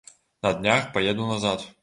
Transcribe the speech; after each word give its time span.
На 0.43 0.53
днях 0.53 0.91
паеду 0.97 1.27
назад. 1.35 1.71